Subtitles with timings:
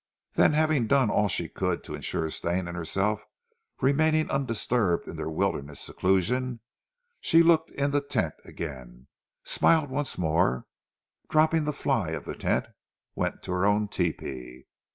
[0.33, 3.23] Then, having done all she could to ensure Stane and herself
[3.81, 6.59] remaining undisturbed in their wilderness seclusion,
[7.19, 9.05] she looked in the tent again,
[9.43, 10.63] smiled once more, and
[11.29, 12.65] dropping the fly of the tent,
[13.13, 14.65] went to her own tepee.